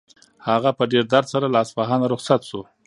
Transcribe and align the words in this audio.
هغه 0.47 0.69
په 0.77 0.83
ډېر 0.91 1.03
درد 1.13 1.27
سره 1.33 1.47
له 1.53 1.57
اصفهانه 1.65 2.05
رخصت 2.13 2.41
شو. 2.49 2.61